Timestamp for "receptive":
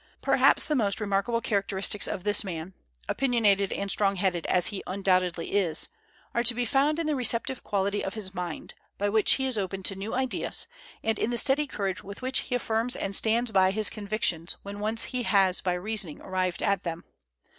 7.15-7.63